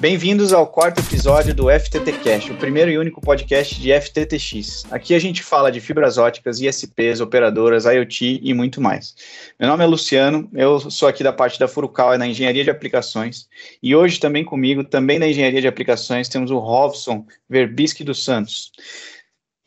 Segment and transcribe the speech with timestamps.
[0.00, 4.86] Bem-vindos ao quarto episódio do FTT Cash, o primeiro e único podcast de FTTX.
[4.90, 9.14] Aqui a gente fala de fibras óticas, ISPs, operadoras, IoT e muito mais.
[9.58, 13.46] Meu nome é Luciano, eu sou aqui da parte da Furukawa na Engenharia de Aplicações
[13.82, 18.72] e hoje também comigo, também na Engenharia de Aplicações, temos o Robson Verbisky dos Santos.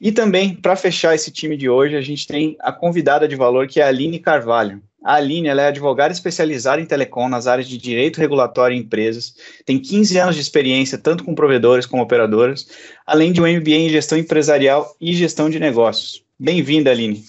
[0.02, 3.68] E também, para fechar esse time de hoje, a gente tem a convidada de valor
[3.68, 4.82] que é a Aline Carvalho.
[5.04, 9.36] A Aline é advogada especializada em telecom nas áreas de direito regulatório e empresas,
[9.66, 12.68] tem 15 anos de experiência tanto com provedores como operadoras,
[13.06, 16.24] além de um MBA em gestão empresarial e gestão de negócios.
[16.40, 17.24] Bem-vinda, Aline.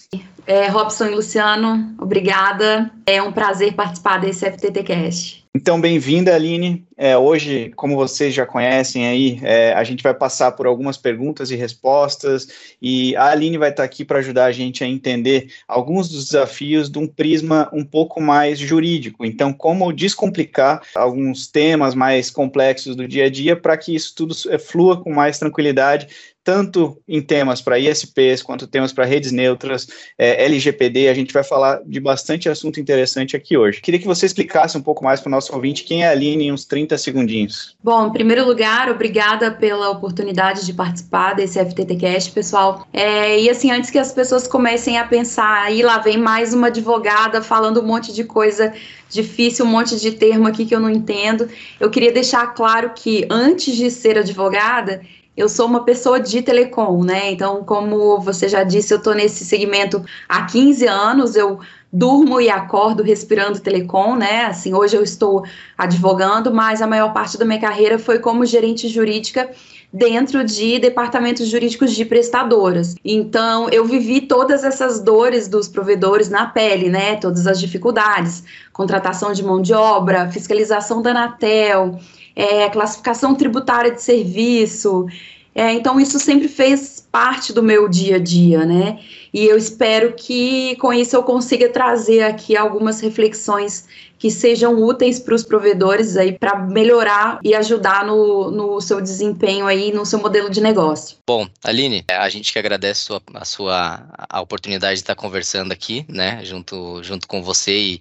[0.47, 2.91] É, Robson e Luciano, obrigada.
[3.05, 5.44] É um prazer participar desse FTT Cast.
[5.57, 6.85] Então, bem-vinda, Aline.
[6.97, 11.49] É, hoje, como vocês já conhecem aí, é, a gente vai passar por algumas perguntas
[11.49, 16.09] e respostas, e a Aline vai estar aqui para ajudar a gente a entender alguns
[16.09, 19.23] dos desafios de um prisma um pouco mais jurídico.
[19.23, 24.35] Então, como descomplicar alguns temas mais complexos do dia a dia para que isso tudo
[24.59, 30.45] flua com mais tranquilidade, tanto em temas para ISPs quanto temas para redes neutras, é,
[30.45, 33.81] LGPD, a gente vai falar de bastante assunto interessante aqui hoje.
[33.81, 36.45] Queria que você explicasse um pouco mais para o nosso ouvinte quem é a Aline
[36.45, 37.75] em uns 30 segundinhos.
[37.83, 42.87] Bom, em primeiro lugar, obrigada pela oportunidade de participar desse FTTcast, pessoal.
[42.93, 46.67] É, e assim, antes que as pessoas comecem a pensar, aí lá vem mais uma
[46.67, 48.71] advogada falando um monte de coisa
[49.09, 51.49] difícil, um monte de termo aqui que eu não entendo.
[51.79, 55.01] Eu queria deixar claro que antes de ser advogada,
[55.35, 57.31] eu sou uma pessoa de telecom, né?
[57.31, 61.59] Então, como você já disse, eu estou nesse segmento há 15 anos, eu
[61.91, 64.45] durmo e acordo respirando telecom, né?
[64.45, 65.45] Assim, hoje eu estou
[65.77, 69.49] advogando, mas a maior parte da minha carreira foi como gerente jurídica
[69.91, 72.95] dentro de departamentos jurídicos de prestadoras.
[73.03, 77.15] Então, eu vivi todas essas dores dos provedores na pele, né?
[77.15, 81.97] Todas as dificuldades, contratação de mão de obra, fiscalização da Anatel,
[82.35, 85.07] é, classificação tributária de serviço.
[85.53, 88.99] É, então, isso sempre fez parte do meu dia a dia, né?
[89.33, 93.85] E eu espero que com isso eu consiga trazer aqui algumas reflexões
[94.17, 99.67] que sejam úteis para os provedores aí para melhorar e ajudar no, no seu desempenho
[99.67, 101.17] aí, no seu modelo de negócio.
[101.27, 105.71] Bom, Aline, a gente que agradece a sua, a sua a oportunidade de estar conversando
[105.71, 107.99] aqui, né, junto, junto com você e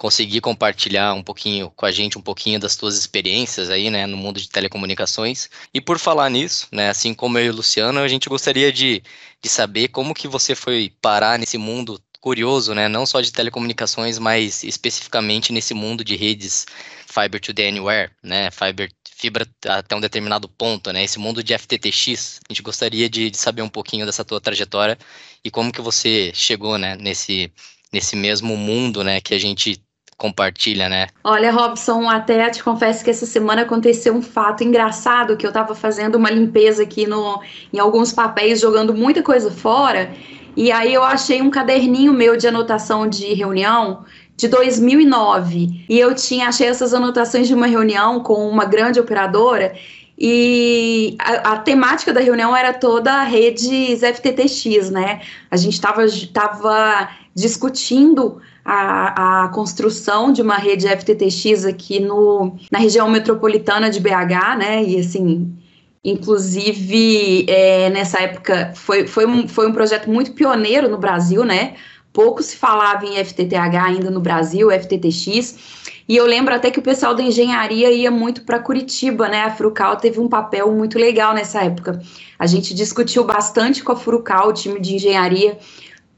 [0.00, 4.16] conseguir compartilhar um pouquinho com a gente um pouquinho das tuas experiências aí, né, no
[4.16, 5.50] mundo de telecomunicações.
[5.74, 9.02] E por falar nisso, né, assim como eu e o Luciano, a gente gostaria de,
[9.42, 14.18] de saber como que você foi parar nesse mundo curioso, né, não só de telecomunicações,
[14.18, 16.64] mas especificamente nesse mundo de redes
[17.06, 21.04] Fiber to the Anywhere, né, Fiber fibra até um determinado ponto, né?
[21.04, 22.40] Esse mundo de FTTX.
[22.48, 24.96] A gente gostaria de, de, saber um pouquinho dessa tua trajetória
[25.44, 27.52] e como que você chegou, né, nesse
[27.92, 29.82] nesse mesmo mundo, né, que a gente
[30.20, 31.06] compartilha, né?
[31.24, 35.74] Olha, Robson, até te confesso que essa semana aconteceu um fato engraçado que eu estava
[35.74, 37.40] fazendo uma limpeza aqui no,
[37.72, 40.12] em alguns papéis, jogando muita coisa fora,
[40.54, 44.04] e aí eu achei um caderninho meu de anotação de reunião
[44.36, 49.74] de 2009, e eu tinha achei essas anotações de uma reunião com uma grande operadora
[50.20, 55.22] e a, a, temática da reunião era toda redes FTTX, né?
[55.50, 62.78] A gente estava tava discutindo a, a, construção de uma rede FTTX aqui no, na
[62.78, 64.84] região metropolitana de BH, né?
[64.84, 65.56] E assim,
[66.04, 71.76] inclusive é, nessa época foi, foi, um, foi um projeto muito pioneiro no Brasil, né?
[72.12, 75.80] Pouco se falava em FTTH ainda no Brasil, FTTX.
[76.08, 79.44] E eu lembro até que o pessoal da engenharia ia muito para Curitiba, né?
[79.44, 82.02] A Furucal teve um papel muito legal nessa época.
[82.36, 85.56] A gente discutiu bastante com a Furucal, o time de engenharia,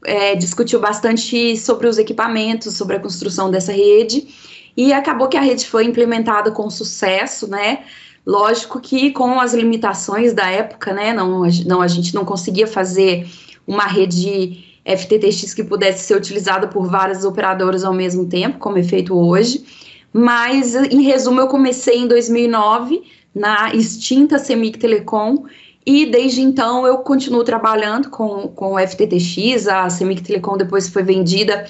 [0.03, 4.27] é, discutiu bastante sobre os equipamentos, sobre a construção dessa rede,
[4.75, 7.83] e acabou que a rede foi implementada com sucesso, né?
[8.25, 11.13] Lógico que com as limitações da época, né?
[11.13, 13.27] Não, não a gente não conseguia fazer
[13.67, 18.83] uma rede FTTX que pudesse ser utilizada por várias operadoras ao mesmo tempo, como é
[18.83, 19.63] feito hoje.
[20.11, 23.01] Mas, em resumo, eu comecei em 2009
[23.33, 25.45] na extinta Semic Telecom
[25.85, 31.03] e desde então eu continuo trabalhando com, com o FTTX, a Semic Telecom depois foi
[31.03, 31.65] vendida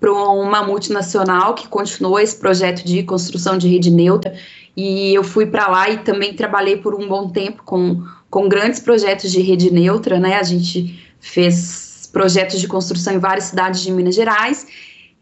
[0.00, 4.34] para uma multinacional que continuou esse projeto de construção de rede neutra.
[4.76, 8.80] E eu fui para lá e também trabalhei por um bom tempo com, com grandes
[8.80, 10.36] projetos de rede neutra, né?
[10.38, 14.66] A gente fez projetos de construção em várias cidades de Minas Gerais.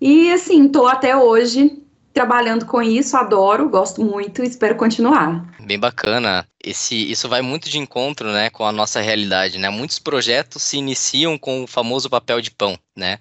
[0.01, 1.79] E assim, estou até hoje
[2.13, 5.55] trabalhando com isso, adoro, gosto muito e espero continuar.
[5.61, 6.47] Bem bacana.
[6.63, 9.71] Esse, isso vai muito de encontro, né, com a nossa realidade, né?
[9.71, 13.19] Muitos projetos se iniciam com o famoso papel de pão, né?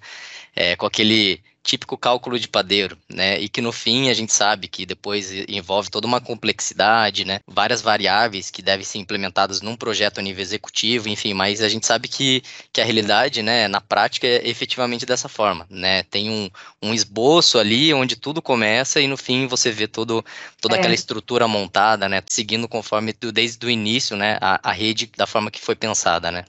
[0.54, 3.38] É, com aquele típico cálculo de padeiro, né?
[3.38, 7.40] E que no fim a gente sabe que depois envolve toda uma complexidade, né?
[7.46, 11.86] Várias variáveis que devem ser implementadas num projeto a nível executivo, enfim, mas a gente
[11.86, 12.42] sabe que,
[12.72, 16.02] que a realidade, né, na prática é efetivamente dessa forma, né?
[16.04, 16.50] Tem um,
[16.82, 20.24] um esboço ali onde tudo começa e no fim você vê todo,
[20.60, 20.78] toda é.
[20.78, 22.22] aquela estrutura montada, né?
[22.28, 24.38] Seguindo conforme desde o início, né?
[24.40, 26.44] A, a rede da forma que foi pensada, né?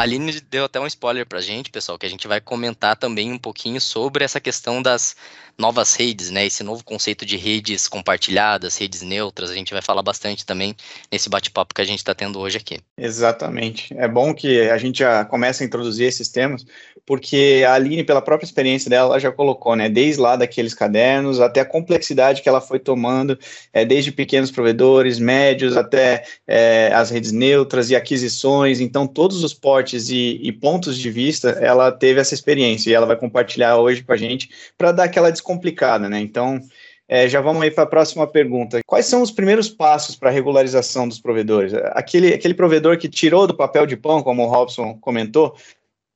[0.00, 3.30] A Aline deu até um spoiler pra gente, pessoal, que a gente vai comentar também
[3.30, 5.14] um pouquinho sobre essa questão das
[5.58, 6.46] novas redes, né?
[6.46, 10.74] Esse novo conceito de redes compartilhadas, redes neutras, a gente vai falar bastante também
[11.12, 12.80] nesse bate-papo que a gente está tendo hoje aqui.
[12.96, 13.92] Exatamente.
[13.94, 16.64] É bom que a gente já comece a introduzir esses temas,
[17.10, 19.88] porque a Aline, pela própria experiência dela, ela já colocou, né?
[19.88, 23.36] Desde lá daqueles cadernos até a complexidade que ela foi tomando,
[23.72, 28.78] é, desde pequenos provedores, médios, até é, as redes neutras e aquisições.
[28.78, 33.06] Então, todos os portes e, e pontos de vista, ela teve essa experiência e ela
[33.06, 34.48] vai compartilhar hoje com a gente
[34.78, 36.20] para dar aquela complicada, né?
[36.20, 36.60] Então,
[37.08, 38.78] é, já vamos aí para a próxima pergunta.
[38.86, 41.74] Quais são os primeiros passos para a regularização dos provedores?
[41.90, 45.56] Aquele, aquele provedor que tirou do papel de pão, como o Robson comentou,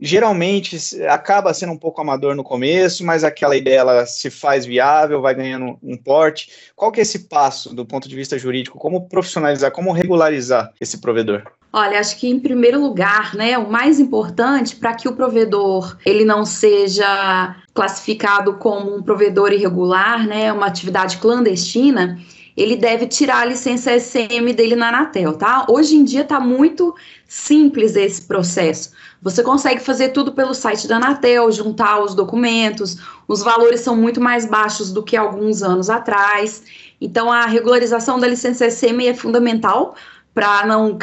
[0.00, 5.20] geralmente acaba sendo um pouco amador no começo, mas aquela ideia ela se faz viável,
[5.20, 6.50] vai ganhando um porte.
[6.74, 8.78] Qual que é esse passo do ponto de vista jurídico?
[8.78, 11.44] Como profissionalizar, como regularizar esse provedor?
[11.72, 16.24] Olha, acho que em primeiro lugar, né, o mais importante para que o provedor ele
[16.24, 22.16] não seja classificado como um provedor irregular, né, uma atividade clandestina,
[22.56, 25.66] ele deve tirar a licença SM dele na Anatel, tá?
[25.68, 26.94] Hoje em dia está muito
[27.26, 28.92] simples esse processo.
[29.20, 34.20] Você consegue fazer tudo pelo site da Anatel, juntar os documentos, os valores são muito
[34.20, 36.62] mais baixos do que alguns anos atrás.
[37.00, 39.96] Então, a regularização da licença SM é fundamental
[40.32, 40.98] para não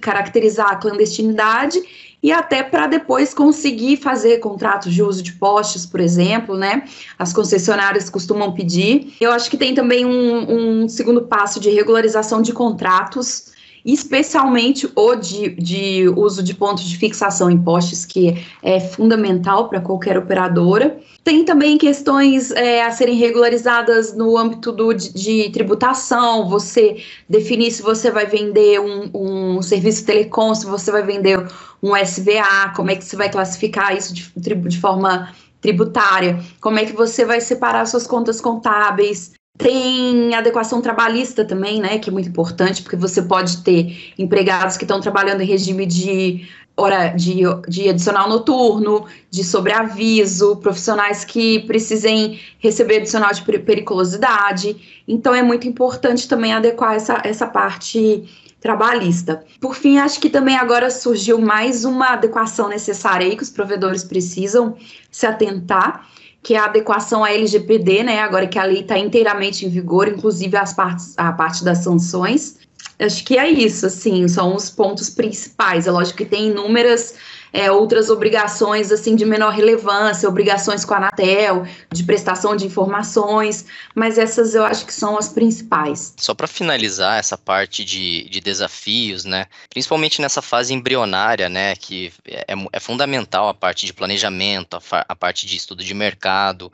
[0.00, 1.80] caracterizar a clandestinidade
[2.22, 6.84] e até para depois conseguir fazer contratos de uso de postes, por exemplo, né?
[7.18, 9.14] As concessionárias costumam pedir.
[9.20, 13.51] Eu acho que tem também um, um segundo passo de regularização de contratos
[13.84, 19.80] especialmente o de, de, uso de pontos de fixação em postes, que é fundamental para
[19.80, 20.98] qualquer operadora.
[21.24, 27.70] Tem também questões é, a serem regularizadas no âmbito do, de, de, tributação, você definir
[27.70, 31.38] se você vai vender um, um, serviço telecom, se você vai vender
[31.82, 36.84] um SVA, como é que você vai classificar isso de, de forma tributária, como é
[36.84, 39.32] que você vai separar suas contas contábeis,
[39.62, 44.84] tem adequação trabalhista também, né, que é muito importante, porque você pode ter empregados que
[44.84, 52.40] estão trabalhando em regime de hora de, de adicional noturno, de sobreaviso, profissionais que precisem
[52.58, 55.02] receber adicional de periculosidade.
[55.06, 58.24] Então é muito importante também adequar essa, essa parte
[58.60, 59.44] trabalhista.
[59.60, 64.04] Por fim, acho que também agora surgiu mais uma adequação necessária aí que os provedores
[64.04, 64.76] precisam
[65.10, 66.08] se atentar,
[66.42, 68.20] que é a adequação à LGPD, né?
[68.20, 72.58] Agora que a lei está inteiramente em vigor, inclusive as partes, a parte das sanções.
[72.98, 75.86] Acho que é isso, assim, são os pontos principais.
[75.86, 77.14] É lógico que tem inúmeras
[77.52, 83.66] é, outras obrigações assim de menor relevância, obrigações com a Anatel, de prestação de informações,
[83.94, 86.14] mas essas eu acho que são as principais.
[86.16, 92.12] Só para finalizar essa parte de, de desafios, né, principalmente nessa fase embrionária, né, que
[92.26, 96.72] é, é fundamental a parte de planejamento, a, a parte de estudo de mercado,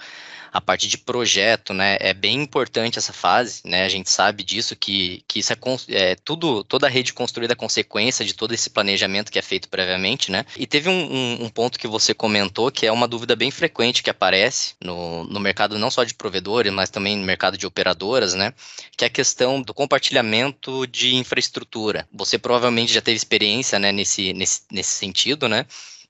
[0.52, 4.76] a parte de projeto, né, é bem importante essa fase, né, a gente sabe disso,
[4.76, 5.56] que, que isso é,
[5.90, 9.68] é tudo, toda a rede construída é consequência de todo esse planejamento que é feito
[9.68, 13.34] previamente, né, e teve um, um, um, ponto que você comentou, que é uma dúvida
[13.36, 17.56] bem frequente que aparece no, no mercado não só de provedores, mas também no mercado
[17.56, 18.52] de operadoras, né,
[18.96, 22.08] que é a questão do compartilhamento de infraestrutura.
[22.12, 25.66] Você provavelmente já teve experiência, né, nesse, nesse, nesse sentido, né,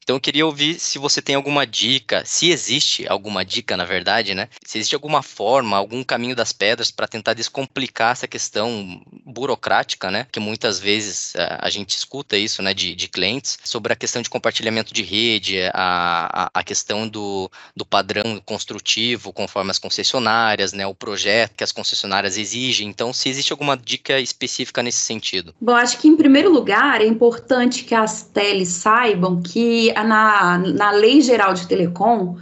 [0.08, 4.32] então eu queria ouvir se você tem alguma dica, se existe alguma dica, na verdade,
[4.32, 4.48] né?
[4.64, 10.26] Se existe alguma forma, algum caminho das pedras para tentar descomplicar essa questão burocrática, né?
[10.32, 13.96] Que muitas vezes a, eh, a gente escuta isso, né, de, de, clientes, sobre a
[13.96, 19.78] questão de compartilhamento de rede, a, a, a questão do, do padrão construtivo conforme as
[19.78, 20.86] concessionárias, né?
[20.86, 22.88] O projeto que as concessionárias exigem.
[22.88, 25.54] Então, se existe alguma dica específica nesse sentido?
[25.60, 30.90] Bom, acho que em primeiro lugar é importante que as teles saibam que na, na
[30.90, 32.36] Lei Geral de Telecom,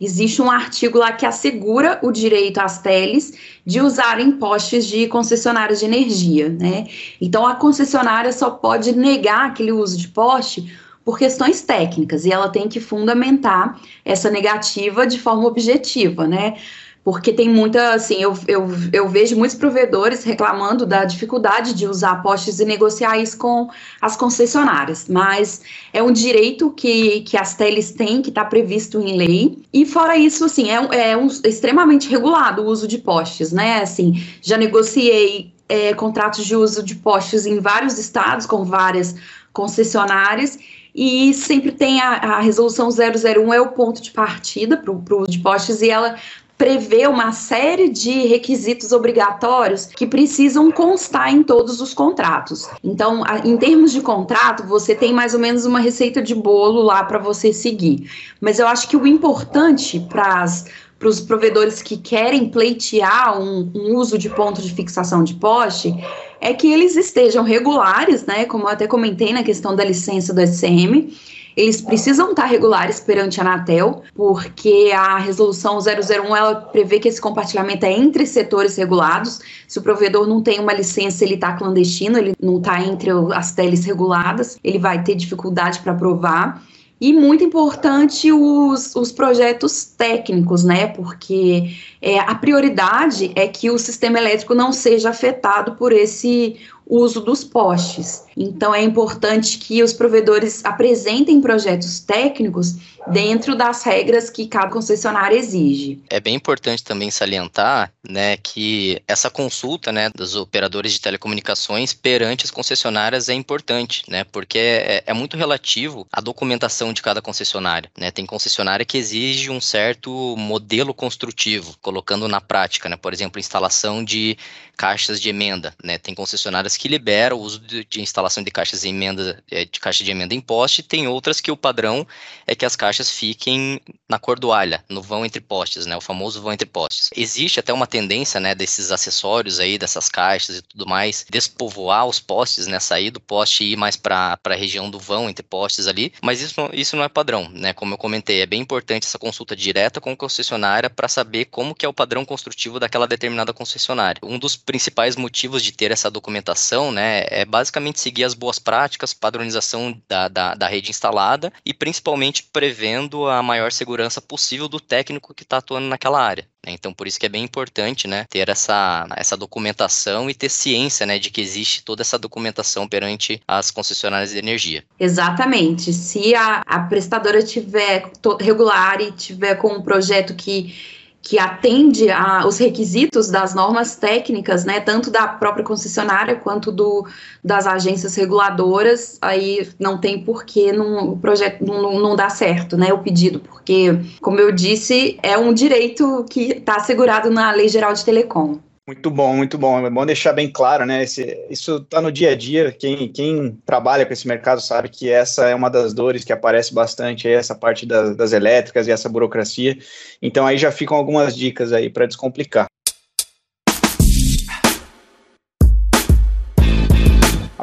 [0.00, 3.32] existe um artigo lá que assegura o direito às teles
[3.64, 6.86] de usarem postes de concessionárias de energia, né?
[7.20, 10.72] Então a concessionária só pode negar aquele uso de poste
[11.04, 16.56] por questões técnicas e ela tem que fundamentar essa negativa de forma objetiva, né?
[17.04, 22.22] Porque tem muita, assim, eu, eu, eu vejo muitos provedores reclamando da dificuldade de usar
[22.22, 23.68] postes e negociar isso com
[24.00, 25.62] as concessionárias, mas
[25.92, 30.16] é um direito que, que as teles têm, que está previsto em lei, e fora
[30.16, 35.52] isso, assim, é, é um, extremamente regulado o uso de postes, né, assim, já negociei
[35.68, 39.14] é, contratos de uso de postes em vários estados, com várias
[39.52, 40.58] concessionárias,
[40.94, 45.30] e sempre tem a, a resolução 001 é o ponto de partida para o uso
[45.30, 46.16] de postes, e ela
[46.58, 52.68] prevê uma série de requisitos obrigatórios que precisam constar em todos os contratos.
[52.82, 57.04] Então, em termos de contrato, você tem mais ou menos uma receita de bolo lá
[57.04, 58.10] para você seguir.
[58.40, 60.66] Mas eu acho que o importante para as
[60.98, 65.94] para os provedores que querem pleitear um, um, uso de ponto de fixação de poste,
[66.40, 68.44] é que eles estejam regulares, né?
[68.46, 71.16] Como eu até comentei na questão da licença do SCM,
[71.58, 77.20] eles precisam estar regulares perante a Anatel, porque a resolução 001 ela prevê que esse
[77.20, 79.40] compartilhamento é entre setores regulados.
[79.66, 83.50] Se o provedor não tem uma licença, ele está clandestino, ele não está entre as
[83.50, 86.62] teles reguladas, ele vai ter dificuldade para aprovar.
[87.00, 90.88] E muito importante os, os projetos técnicos, né?
[90.88, 96.56] Porque é, a prioridade é que o sistema elétrico não seja afetado por esse
[96.88, 98.24] uso dos postes.
[98.36, 102.76] Então, é importante que os provedores apresentem projetos técnicos
[103.06, 106.00] dentro das regras que cada concessionária exige.
[106.10, 112.44] É bem importante também salientar, né, que essa consulta, né, dos operadores de telecomunicações perante
[112.44, 117.90] as concessionárias é importante, né, porque é, é muito relativo à documentação de cada concessionária,
[117.98, 118.10] né.
[118.10, 124.04] Tem concessionária que exige um certo modelo construtivo, colocando na prática, né, por exemplo, instalação
[124.04, 124.36] de
[124.78, 125.98] caixas de emenda, né.
[125.98, 129.80] Tem concessionárias que liberam o uso de, de instalação de caixas de emenda, é, de
[129.80, 132.06] caixa de emenda em poste, tem outras que o padrão
[132.46, 136.52] é que as caixas fiquem na cordoalha, no vão entre postes, né, o famoso vão
[136.52, 137.10] entre postes.
[137.16, 142.20] Existe até uma tendência, né, desses acessórios aí, dessas caixas e tudo mais, despovoar os
[142.20, 145.88] postes, né, sair do poste e ir mais para a região do vão entre postes
[145.88, 149.18] ali, mas isso, isso não é padrão, né, como eu comentei, é bem importante essa
[149.18, 153.52] consulta direta com a concessionária para saber como que é o padrão construtivo daquela determinada
[153.52, 154.20] concessionária.
[154.22, 159.14] Um dos principais motivos de ter essa documentação, né, é basicamente seguir as boas práticas,
[159.14, 165.32] padronização da, da, da rede instalada e principalmente prevendo a maior segurança possível do técnico
[165.32, 166.46] que está atuando naquela área.
[166.66, 166.74] Né?
[166.74, 171.06] Então, por isso que é bem importante, né, ter essa, essa documentação e ter ciência,
[171.06, 174.84] né, de que existe toda essa documentação perante as concessionárias de energia.
[175.00, 175.94] Exatamente.
[175.94, 178.04] Se a, a prestadora tiver
[178.38, 184.80] regular e tiver com um projeto que que atende aos requisitos das normas técnicas, né,
[184.80, 187.06] tanto da própria concessionária quanto do,
[187.44, 192.92] das agências reguladoras, aí não tem porquê não, o projeto não, não dá certo, né,
[192.92, 197.92] o pedido, porque, como eu disse, é um direito que está assegurado na Lei Geral
[197.92, 198.58] de Telecom.
[198.88, 199.86] Muito bom, muito bom.
[199.86, 201.02] É bom deixar bem claro, né?
[201.02, 202.72] Esse, isso está no dia a dia.
[202.72, 206.72] Quem, quem trabalha com esse mercado sabe que essa é uma das dores que aparece
[206.72, 209.76] bastante, aí, essa parte das, das elétricas e essa burocracia.
[210.22, 212.66] Então aí já ficam algumas dicas aí para descomplicar.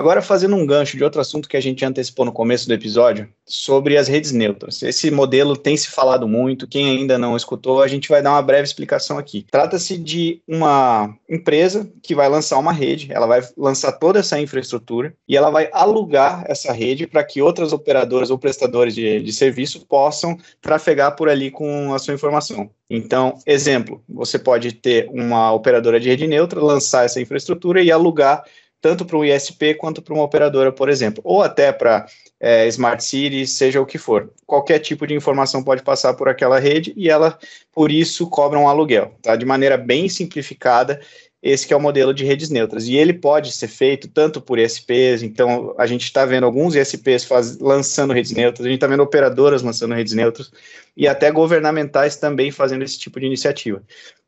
[0.06, 3.28] Agora, fazendo um gancho de outro assunto que a gente antecipou no começo do episódio,
[3.44, 4.84] sobre as redes neutras.
[4.84, 8.42] Esse modelo tem se falado muito, quem ainda não escutou, a gente vai dar uma
[8.42, 9.46] breve explicação aqui.
[9.50, 15.12] Trata-se de uma empresa que vai lançar uma rede, ela vai lançar toda essa infraestrutura
[15.28, 19.88] e ela vai alugar essa rede para que outras operadoras ou prestadores de, de serviço
[19.88, 22.70] possam trafegar por ali com a sua informação.
[22.88, 28.44] Então, exemplo, você pode ter uma operadora de rede neutra, lançar essa infraestrutura e alugar
[28.82, 32.06] tanto para um ISP quanto para uma operadora, por exemplo, ou até para
[32.40, 34.32] é, Smart Cities, seja o que for.
[34.46, 37.38] Qualquer tipo de informação pode passar por aquela rede e ela,
[37.74, 39.36] por isso, cobra um aluguel, tá?
[39.36, 41.00] De maneira bem simplificada,
[41.42, 42.88] esse é o modelo de redes neutras.
[42.88, 47.24] E ele pode ser feito tanto por ISPs, então a gente está vendo alguns ISPs
[47.24, 50.52] faz, lançando redes neutras, a gente está vendo operadoras lançando redes neutras,
[50.98, 53.82] e até governamentais também fazendo esse tipo de iniciativa.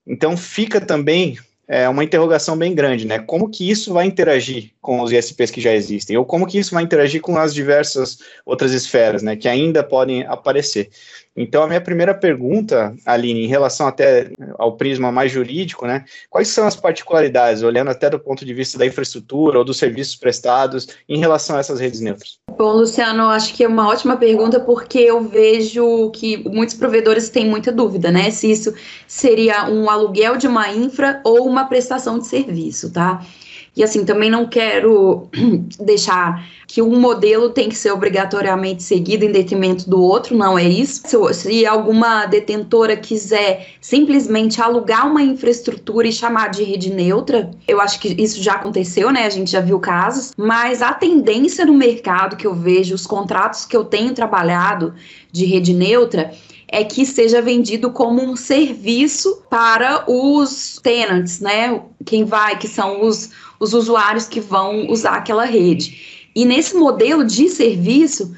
[0.05, 3.19] Então fica também é uma interrogação bem grande, né?
[3.19, 6.73] Como que isso vai interagir com os ISPs que já existem, ou como que isso
[6.73, 10.89] vai interagir com as diversas outras esferas, né, que ainda podem aparecer.
[11.37, 16.47] Então, a minha primeira pergunta, Aline, em relação até ao prisma mais jurídico, né, quais
[16.47, 20.87] são as particularidades, olhando até do ponto de vista da infraestrutura ou dos serviços prestados,
[21.07, 22.39] em relação a essas redes neutras?
[22.57, 27.47] Bom, Luciano, acho que é uma ótima pergunta, porque eu vejo que muitos provedores têm
[27.47, 28.73] muita dúvida, né, se isso
[29.07, 33.21] seria um aluguel de uma infra ou uma prestação de serviço, tá?
[33.77, 35.29] E assim, também não quero
[35.79, 40.63] deixar que um modelo tem que ser obrigatoriamente seguido em detrimento do outro, não é
[40.63, 41.03] isso.
[41.05, 47.79] Se, se alguma detentora quiser simplesmente alugar uma infraestrutura e chamar de rede neutra, eu
[47.79, 49.27] acho que isso já aconteceu, né?
[49.27, 53.63] A gente já viu casos, mas a tendência no mercado que eu vejo, os contratos
[53.63, 54.95] que eu tenho trabalhado
[55.31, 56.33] de rede neutra,
[56.67, 61.81] é que seja vendido como um serviço para os tenants, né?
[62.05, 66.29] Quem vai, que são os, os usuários que vão usar aquela rede.
[66.35, 68.35] E nesse modelo de serviço,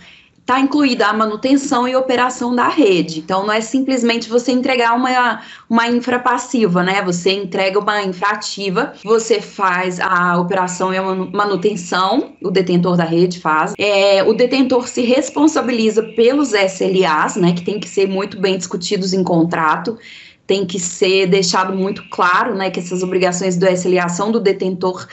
[0.49, 3.19] está incluída a manutenção e operação da rede.
[3.19, 7.03] Então, não é simplesmente você entregar uma, uma infra passiva, né?
[7.03, 13.03] Você entrega uma infra ativa, você faz a operação e a manutenção, o detentor da
[13.03, 13.75] rede faz.
[13.77, 17.53] É, o detentor se responsabiliza pelos SLAs, né?
[17.53, 19.99] Que tem que ser muito bem discutidos em contrato
[20.47, 25.05] tem que ser deixado muito claro, né, que essas obrigações do SLA são do detentor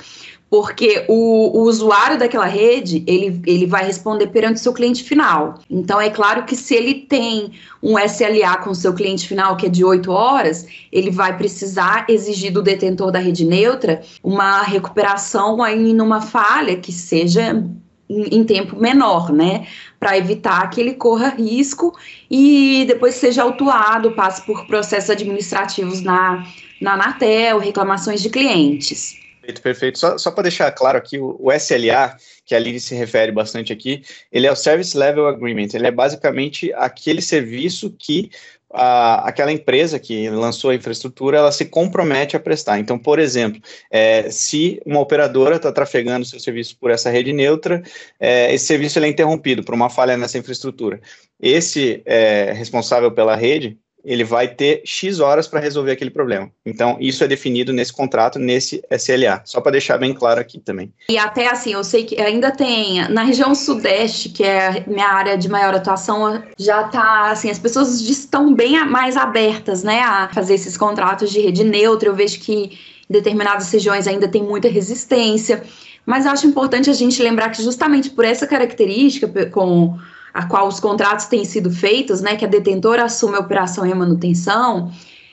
[0.48, 5.58] porque o, o, usuário daquela rede ele, ele vai responder perante o seu cliente final.
[5.68, 9.66] Então é claro que se ele tem um SLA com o seu cliente final que
[9.66, 15.62] é de 8 horas, ele vai precisar exigir do detentor da rede neutra uma recuperação
[15.62, 17.64] aí numa falha que seja
[18.08, 19.66] em, em tempo menor, né?
[19.98, 21.92] Para evitar que ele corra risco
[22.30, 26.46] e depois seja autuado, passe por processos administrativos na,
[26.80, 29.25] na Anatel, reclamações de clientes.
[29.46, 29.98] Perfeito, perfeito.
[29.98, 33.72] Só, só para deixar claro aqui, o, o, SLA, que a Lili se refere bastante
[33.72, 35.68] aqui, ele é o Service Level Agreement.
[35.72, 38.30] Ele é basicamente aquele serviço que
[38.72, 42.80] a, aquela empresa que lançou a infraestrutura, ela se compromete a prestar.
[42.80, 43.60] Então, por exemplo,
[43.90, 47.82] é, se uma operadora está trafegando seu serviço por essa rede neutra,
[48.18, 51.00] é, esse serviço é interrompido por uma falha nessa infraestrutura.
[51.40, 56.48] Esse é, responsável pela rede, ele vai ter X horas para resolver aquele problema.
[56.64, 59.42] Então, isso é definido nesse contrato, nesse SLA.
[59.44, 60.92] Só para deixar bem claro aqui também.
[61.08, 65.36] E até assim, eu sei que ainda tem na região sudeste, que é minha área
[65.36, 70.54] de maior atuação, já tá assim, as pessoas estão bem mais abertas, né, a fazer
[70.54, 72.08] esses contratos de rede neutra.
[72.08, 72.70] Eu vejo que em
[73.10, 75.64] determinadas regiões ainda tem muita resistência.
[76.04, 79.98] Mas acho importante a gente lembrar que justamente por essa característica, com
[80.36, 83.92] a qual os contratos têm sido feitos, né, que a detentora assume a operação e
[83.92, 84.92] a manutenção,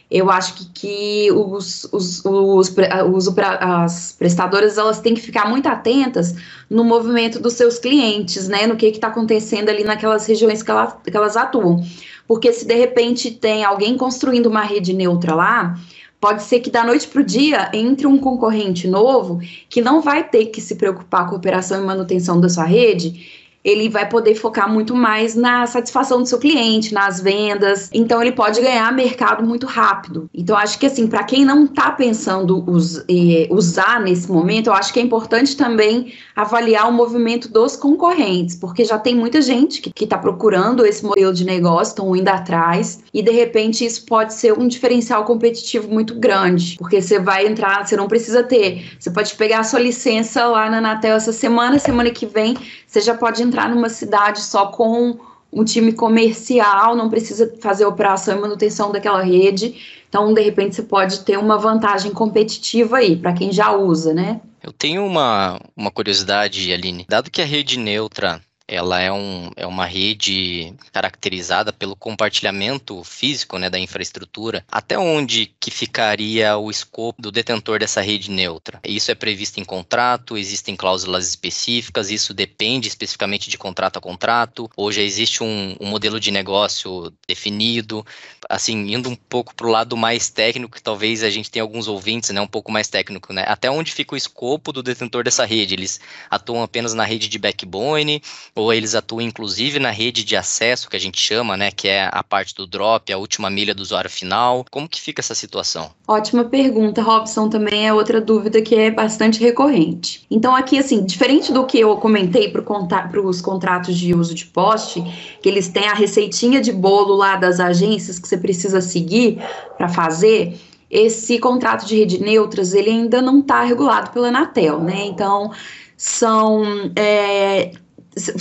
[0.09, 2.73] eu acho que, que os, os, os,
[3.11, 6.35] os, as prestadoras elas têm que ficar muito atentas
[6.69, 10.87] no movimento dos seus clientes, né, no que está acontecendo ali naquelas regiões que, ela,
[10.87, 11.83] que elas atuam.
[12.25, 15.77] Porque se de repente tem alguém construindo uma rede neutra lá,
[16.21, 20.23] pode ser que da noite para o dia entre um concorrente novo que não vai
[20.23, 24.35] ter que se preocupar com a operação e manutenção da sua rede ele vai poder
[24.35, 27.89] focar muito mais na satisfação do seu cliente, nas vendas.
[27.93, 30.29] Então ele pode ganhar mercado muito rápido.
[30.33, 34.73] Então acho que assim, para quem não está pensando us, eh, usar nesse momento, eu
[34.73, 39.81] acho que é importante também avaliar o movimento dos concorrentes, porque já tem muita gente
[39.81, 44.33] que está procurando esse modelo de negócio, estão indo atrás, e de repente isso pode
[44.33, 49.11] ser um diferencial competitivo muito grande, porque você vai entrar, você não precisa ter, você
[49.11, 52.57] pode pegar a sua licença lá na Anatel essa semana, semana que vem
[52.93, 55.17] você já pode entrar numa cidade só com
[55.51, 60.03] um time comercial, não precisa fazer operação e manutenção daquela rede.
[60.07, 64.39] Então, de repente, você pode ter uma vantagem competitiva aí, para quem já usa, né?
[64.61, 67.07] Eu tenho uma, uma curiosidade, Aline.
[67.09, 73.57] Dado que a rede neutra ela é, um, é uma rede caracterizada pelo compartilhamento físico
[73.57, 74.65] né, da infraestrutura.
[74.71, 78.79] Até onde que ficaria o escopo do detentor dessa rede neutra?
[78.83, 80.37] Isso é previsto em contrato?
[80.37, 82.09] Existem cláusulas específicas?
[82.09, 84.69] Isso depende especificamente de contrato a contrato?
[84.91, 88.05] Já existe um, um modelo de negócio definido?
[88.53, 91.87] Assim, indo um pouco para o lado mais técnico, que talvez a gente tenha alguns
[91.87, 93.43] ouvintes né, um pouco mais técnico, né?
[93.47, 95.73] Até onde fica o escopo do detentor dessa rede?
[95.73, 98.21] Eles atuam apenas na rede de backbone?
[98.55, 102.09] ou eles atuam inclusive na rede de acesso que a gente chama, né, que é
[102.11, 104.65] a parte do drop, a última milha do usuário final.
[104.69, 105.91] Como que fica essa situação?
[106.07, 110.25] Ótima pergunta, Robson, também é outra dúvida que é bastante recorrente.
[110.29, 115.03] Então aqui assim, diferente do que eu comentei para os contratos de uso de poste,
[115.41, 119.39] que eles têm a receitinha de bolo lá das agências que você precisa seguir
[119.77, 120.59] para fazer,
[120.91, 125.05] esse contrato de rede neutras ele ainda não está regulado pela Anatel, né?
[125.05, 125.51] Então
[125.97, 126.63] são
[126.95, 127.71] é,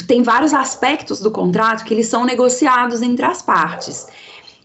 [0.07, 4.07] tem vários aspectos do contrato que eles são negociados entre as partes.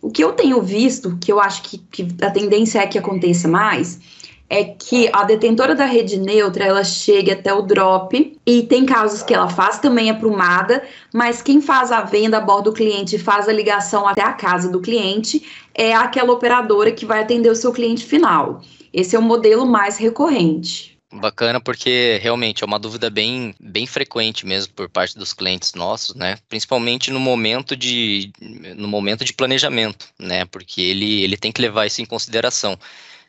[0.02, 3.47] O que eu tenho visto, que eu acho que, que a tendência é que aconteça
[3.47, 4.00] mais,
[4.49, 9.21] é que a detentora da rede neutra ela chega até o drop e tem casos
[9.21, 10.83] que ela faz também aprumada,
[11.13, 14.69] mas quem faz a venda a bordo do cliente faz a ligação até a casa
[14.69, 18.62] do cliente é aquela operadora que vai atender o seu cliente final.
[18.91, 20.97] Esse é o modelo mais recorrente.
[21.12, 26.13] Bacana, porque realmente é uma dúvida bem, bem frequente mesmo por parte dos clientes nossos,
[26.15, 26.38] né?
[26.49, 28.31] Principalmente no momento de,
[28.75, 30.43] no momento de planejamento, né?
[30.45, 32.77] Porque ele, ele tem que levar isso em consideração.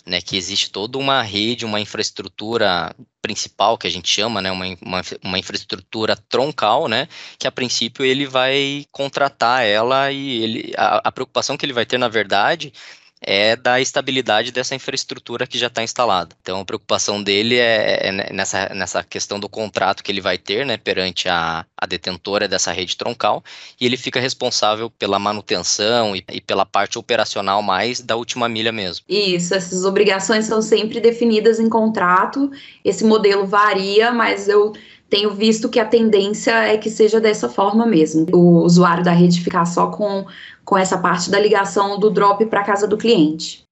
[0.09, 4.65] Né, que existe toda uma rede, uma infraestrutura principal que a gente chama, né, uma,
[4.81, 7.07] uma, uma, infraestrutura troncal, né,
[7.39, 11.85] que a princípio ele vai contratar ela e ele, a, a preocupação que ele vai
[11.85, 12.73] ter, na verdade,
[13.21, 16.35] é da estabilidade dessa infraestrutura que já está instalada.
[16.41, 20.65] Então, a preocupação dele é, é, nessa, nessa questão do contrato que ele vai ter
[20.65, 23.43] né, perante a, a detentora dessa rede troncal,
[23.81, 28.73] e ele fica responsável pela manutenção e, e pela parte operacional mais da última milha
[28.73, 29.05] mesmo.
[29.09, 32.51] Isso, essas obrigações são sempre definidas em contrato,
[32.85, 34.73] esse modelo varia, mas eu
[35.09, 38.27] tenho visto que a tendência é que seja dessa forma mesmo.
[38.33, 40.27] O usuário da rede ficar só com,
[40.69, 43.67] com essa parte da ligação do drop para casa do cliente.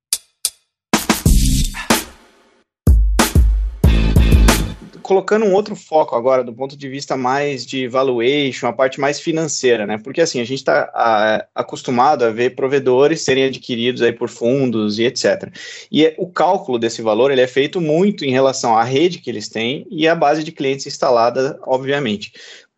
[5.02, 9.20] colocando um outro foco agora, do ponto de vista mais de valuation, a parte mais
[9.20, 9.98] financeira, né?
[9.98, 15.04] Porque assim, a gente está acostumado a ver provedores serem adquiridos aí por fundos e
[15.04, 15.48] etc.
[15.92, 19.48] E o cálculo desse valor ele é feito muito em relação à rede que eles
[19.48, 22.32] têm e à base de clientes instalada, obviamente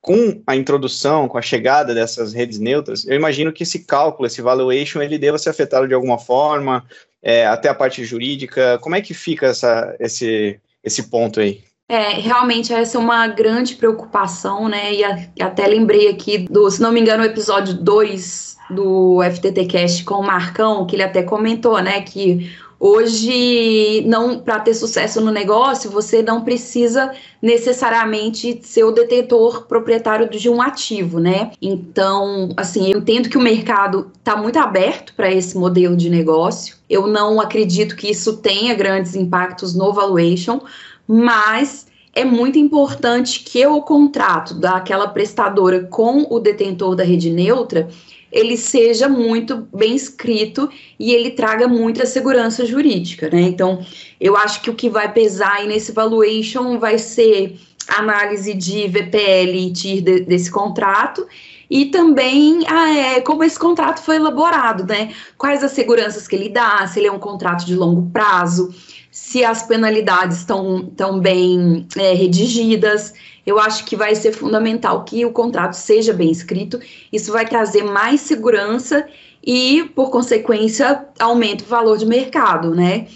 [0.08, 4.40] com a introdução, com a chegada dessas redes neutras, eu imagino que esse cálculo, esse
[4.40, 6.82] valuation, ele deva ser afetado de alguma forma,
[7.22, 8.78] é, até a parte jurídica.
[8.78, 11.62] Como é que fica essa, esse, esse ponto aí?
[11.90, 14.94] É, realmente essa é uma grande preocupação, né?
[14.94, 19.66] E a, até lembrei aqui do, se não me engano, o episódio 2 do FTT
[19.66, 25.20] Cast com o Marcão, que ele até comentou, né, que hoje não para ter sucesso
[25.20, 27.12] no negócio, você não precisa
[27.42, 31.50] necessariamente ser o detentor proprietário de um ativo, né?
[31.60, 36.76] Então, assim, eu entendo que o mercado está muito aberto para esse modelo de negócio.
[36.88, 40.60] Eu não acredito que isso tenha grandes impactos no valuation,
[41.06, 47.88] mas é muito importante que o contrato daquela prestadora com o detentor da rede neutra
[48.30, 53.40] ele seja muito bem escrito e ele traga muita segurança jurídica, né?
[53.42, 53.84] Então,
[54.20, 57.58] eu acho que o que vai pesar aí nesse valuation vai ser
[57.96, 61.26] análise de VPL e TIR de, desse contrato
[61.70, 65.12] e também ah, é, como esse contrato foi elaborado, né?
[65.36, 68.74] Quais as seguranças que ele dá, se ele é um contrato de longo prazo,
[69.10, 73.12] se as penalidades estão tão bem é, redigidas.
[73.48, 76.78] Eu acho que vai ser fundamental que o contrato seja bem escrito.
[77.10, 79.08] Isso vai trazer mais segurança
[79.42, 83.06] e, por consequência, aumenta o valor de mercado, né?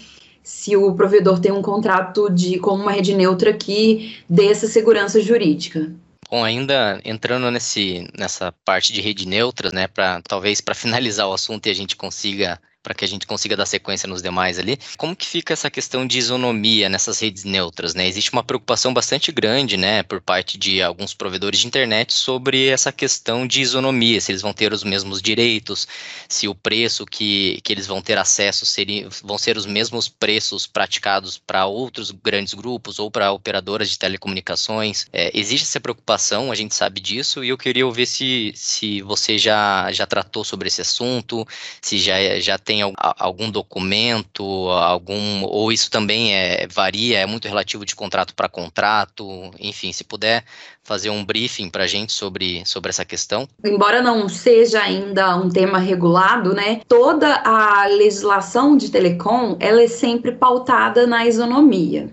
[0.41, 5.21] Se o provedor tem um contrato de com uma rede neutra que dê essa segurança
[5.21, 5.93] jurídica.
[6.31, 11.33] Bom, ainda entrando nesse, nessa parte de rede neutra, né, para talvez para finalizar o
[11.33, 14.77] assunto e a gente consiga para que a gente consiga dar sequência nos demais ali.
[14.97, 18.05] Como que fica essa questão de isonomia nessas redes neutras, né?
[18.05, 22.91] Existe uma preocupação bastante grande, né, por parte de alguns provedores de internet sobre essa
[22.91, 25.87] questão de isonomia, se eles vão ter os mesmos direitos,
[26.27, 30.67] se o preço que, que eles vão ter acesso seria, vão ser os mesmos preços
[30.67, 35.07] praticados para outros grandes grupos ou para operadoras de telecomunicações.
[35.13, 39.37] É, existe essa preocupação, a gente sabe disso, e eu queria ouvir se, se você
[39.37, 41.47] já, já tratou sobre esse assunto,
[41.81, 47.47] se já, já tem tem algum documento, algum ou isso também é varia, é muito
[47.47, 50.43] relativo de contrato para contrato, enfim, se puder
[50.83, 53.47] fazer um briefing para a gente sobre, sobre essa questão?
[53.63, 59.87] Embora não seja ainda um tema regulado, né, toda a legislação de telecom ela é
[59.87, 62.09] sempre pautada na isonomia.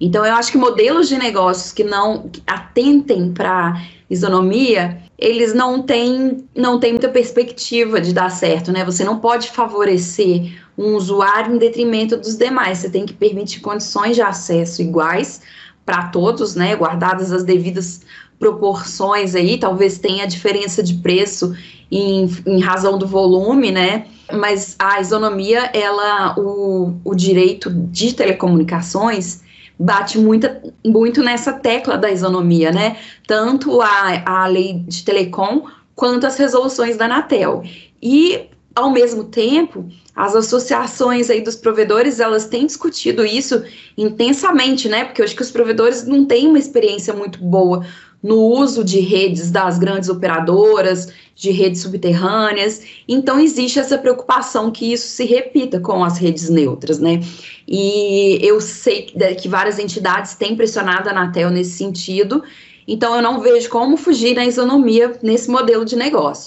[0.00, 6.46] Então, eu acho que modelos de negócios que não atentem para isonomia, eles não têm,
[6.54, 8.84] não têm muita perspectiva de dar certo, né?
[8.84, 12.78] Você não pode favorecer um usuário em detrimento dos demais.
[12.78, 15.40] Você tem que permitir condições de acesso iguais
[15.84, 16.76] para todos, né?
[16.76, 18.02] Guardadas as devidas
[18.38, 21.56] proporções aí, talvez tenha diferença de preço
[21.90, 24.06] em, em razão do volume, né?
[24.32, 29.40] Mas a isonomia, ela, o, o direito de telecomunicações,
[29.78, 32.96] bate muita, muito nessa tecla da isonomia, né?
[33.26, 37.62] Tanto a, a lei de telecom quanto as resoluções da Anatel.
[38.02, 43.62] E, ao mesmo tempo, as associações aí dos provedores, elas têm discutido isso
[43.96, 45.04] intensamente, né?
[45.04, 47.84] Porque eu acho que os provedores não têm uma experiência muito boa
[48.22, 52.82] no uso de redes das grandes operadoras, de redes subterrâneas.
[53.06, 57.20] Então, existe essa preocupação que isso se repita com as redes neutras, né?
[57.68, 62.42] E eu sei que várias entidades têm pressionado a Anatel nesse sentido,
[62.88, 66.46] então eu não vejo como fugir da isonomia nesse modelo de negócio.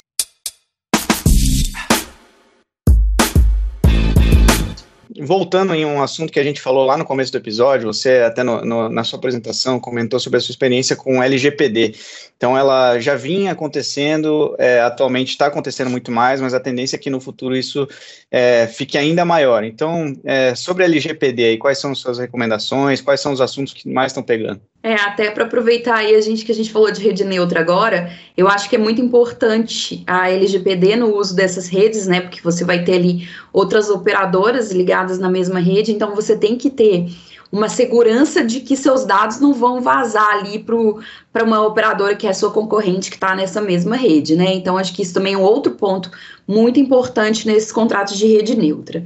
[5.22, 8.44] Voltando em um assunto que a gente falou lá no começo do episódio, você até
[8.44, 11.96] no, no, na sua apresentação comentou sobre a sua experiência com LGPD.
[12.40, 17.00] Então, ela já vinha acontecendo, é, atualmente está acontecendo muito mais, mas a tendência é
[17.00, 17.86] que no futuro isso
[18.32, 19.62] é, fique ainda maior.
[19.66, 23.02] Então, é, sobre a LGPD, aí, quais são suas recomendações?
[23.02, 24.62] Quais são os assuntos que mais estão pegando?
[24.82, 28.10] É, até para aproveitar aí a gente que a gente falou de rede neutra agora,
[28.38, 32.22] eu acho que é muito importante a LGPD no uso dessas redes, né?
[32.22, 36.70] Porque você vai ter ali outras operadoras ligadas na mesma rede, então você tem que
[36.70, 37.10] ter
[37.52, 42.34] uma segurança de que seus dados não vão vazar ali para uma operadora que é
[42.34, 44.54] sua concorrente que está nessa mesma rede, né?
[44.54, 46.12] Então, acho que isso também é um outro ponto
[46.48, 49.04] muito importante nesses contratos de rede neutra.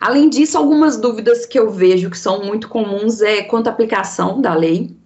[0.00, 4.40] Além disso, algumas dúvidas que eu vejo que são muito comuns é quanto à aplicação
[4.40, 4.96] da lei.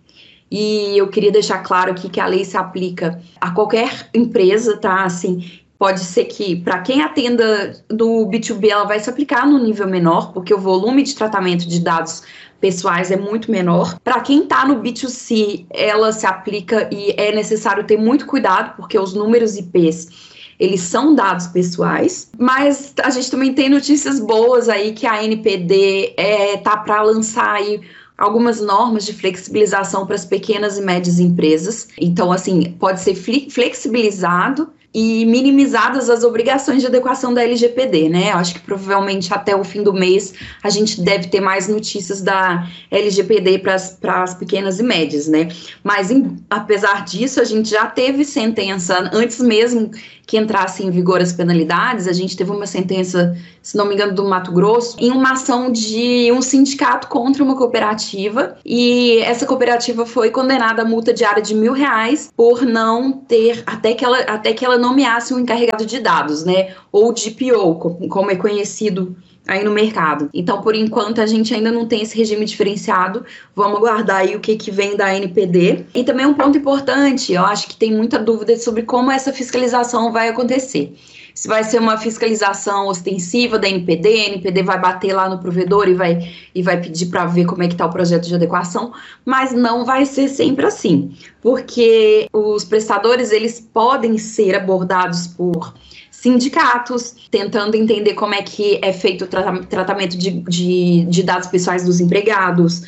[0.51, 5.05] E eu queria deixar claro aqui que a lei se aplica a qualquer empresa, tá?
[5.05, 9.87] Assim, pode ser que para quem atenda do B2B ela vai se aplicar no nível
[9.87, 12.23] menor, porque o volume de tratamento de dados
[12.61, 13.99] pessoais é muito menor.
[14.03, 18.99] Para quem está no B2C, ela se aplica e é necessário ter muito cuidado, porque
[18.99, 24.93] os números IPs eles são dados pessoais, mas a gente também tem notícias boas aí
[24.93, 27.81] que a NPD é, tá para lançar aí
[28.17, 31.89] algumas normas de flexibilização para as pequenas e médias empresas.
[32.01, 33.15] Então, assim, pode ser
[33.51, 38.31] flexibilizado e minimizadas as obrigações de adequação da LGPD, né?
[38.33, 40.33] Eu acho que provavelmente até o fim do mês
[40.63, 43.75] a gente deve ter mais notícias da LGPD para
[44.23, 45.49] as pequenas e médias, né?
[45.85, 49.91] Mas em, apesar disso, a gente já teve sentença antes mesmo
[50.27, 54.13] que entrassem em vigor as penalidades, a gente teve uma sentença, se não me engano,
[54.13, 60.05] do Mato Grosso, em uma ação de um sindicato contra uma cooperativa, e essa cooperativa
[60.05, 64.53] foi condenada a multa diária de mil reais por não ter, até que ela, até
[64.53, 69.71] que ela nomeasse um encarregado de dados, né, ou DPO, como é conhecido aí no
[69.71, 70.29] mercado.
[70.35, 73.25] Então, por enquanto, a gente ainda não tem esse regime diferenciado.
[73.55, 75.87] Vamos aguardar aí o que, que vem da NPD.
[75.95, 80.13] E também um ponto importante, eu acho que tem muita dúvida sobre como essa fiscalização
[80.13, 80.97] vai acontecer.
[81.37, 85.87] Se vai ser uma fiscalização ostensiva da NPD, a NPD vai bater lá no provedor
[85.87, 88.95] e vai, e vai pedir para ver como é que está o projeto de adequação,
[89.23, 95.75] mas não vai ser sempre assim, porque os prestadores eles podem ser abordados por
[96.21, 101.85] sindicatos, tentando entender como é que é feito o tratamento de, de, de dados pessoais
[101.85, 102.83] dos empregados,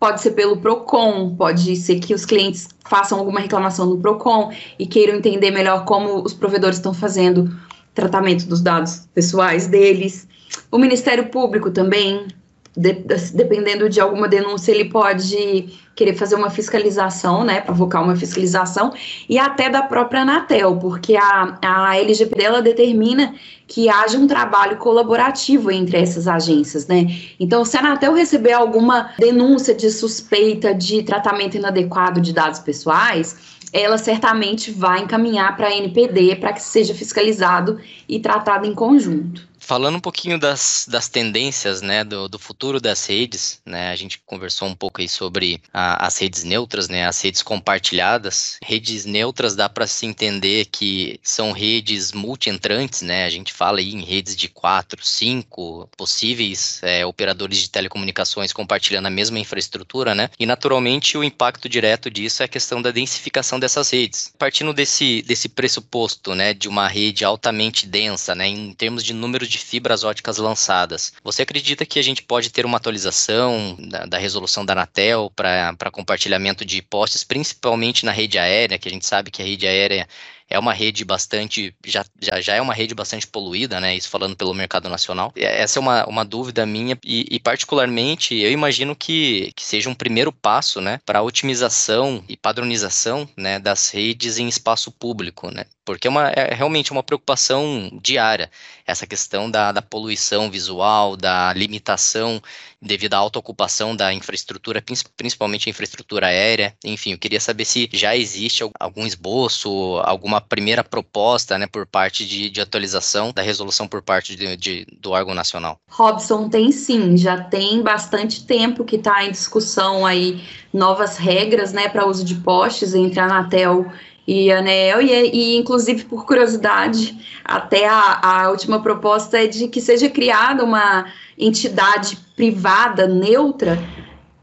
[0.00, 4.86] pode ser pelo PROCON, pode ser que os clientes façam alguma reclamação no PROCON e
[4.86, 7.56] queiram entender melhor como os provedores estão fazendo
[7.94, 10.26] tratamento dos dados pessoais deles.
[10.70, 12.26] O Ministério Público também
[12.76, 12.92] de,
[13.34, 18.92] dependendo de alguma denúncia, ele pode querer fazer uma fiscalização, né, provocar uma fiscalização,
[19.28, 23.34] e até da própria Anatel, porque a, a LGPD ela determina
[23.68, 27.06] que haja um trabalho colaborativo entre essas agências, né?
[27.38, 33.36] Então, se a Anatel receber alguma denúncia de suspeita de tratamento inadequado de dados pessoais,
[33.72, 39.51] ela certamente vai encaminhar para a NPD para que seja fiscalizado e tratado em conjunto.
[39.72, 44.20] Falando um pouquinho das, das tendências, né, do, do futuro das redes, né, a gente
[44.26, 48.58] conversou um pouco aí sobre a, as redes neutras, né, as redes compartilhadas.
[48.62, 53.94] Redes neutras dá para se entender que são redes multi-entrantes, né, a gente fala aí
[53.94, 60.28] em redes de quatro, cinco possíveis é, operadores de telecomunicações compartilhando a mesma infraestrutura, né,
[60.38, 64.34] e naturalmente o impacto direto disso é a questão da densificação dessas redes.
[64.38, 69.46] Partindo desse, desse pressuposto, né, de uma rede altamente densa, né, em termos de número
[69.46, 71.12] de fibras óticas lançadas.
[71.22, 75.90] Você acredita que a gente pode ter uma atualização da, da resolução da Anatel para
[75.90, 80.06] compartilhamento de postes, principalmente na rede aérea, que a gente sabe que a rede aérea
[80.52, 83.96] é uma rede bastante, já, já, já é uma rede bastante poluída, né?
[83.96, 85.32] Isso falando pelo mercado nacional.
[85.34, 89.94] Essa é uma, uma dúvida minha e, e particularmente eu imagino que, que seja um
[89.94, 95.64] primeiro passo, né, para a otimização e padronização, né, das redes em espaço público, né?
[95.84, 98.50] Porque é, uma, é realmente uma preocupação diária
[98.86, 102.42] essa questão da, da poluição visual, da limitação
[102.82, 104.82] devido à alta ocupação da infraestrutura,
[105.16, 106.74] principalmente a infraestrutura aérea.
[106.84, 112.26] Enfim, eu queria saber se já existe algum esboço, alguma primeira proposta né, por parte
[112.26, 115.78] de, de atualização da resolução por parte de, de, do órgão nacional.
[115.88, 120.42] Robson, tem sim, já tem bastante tempo que está em discussão aí
[120.72, 123.92] novas regras né, para uso de postes entre a Anatel
[124.28, 130.08] ANEEL, e, e inclusive por curiosidade, até a, a última proposta é de que seja
[130.08, 131.06] criada uma
[131.36, 133.78] entidade privada neutra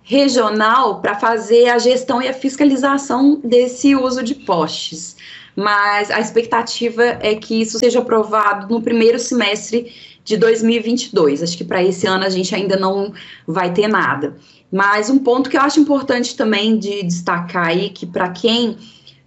[0.03, 5.15] regional para fazer a gestão e a fiscalização desse uso de postes.
[5.55, 11.43] Mas a expectativa é que isso seja aprovado no primeiro semestre de 2022.
[11.43, 13.13] Acho que para esse ano a gente ainda não
[13.47, 14.35] vai ter nada.
[14.71, 18.77] Mas um ponto que eu acho importante também de destacar aí, que para quem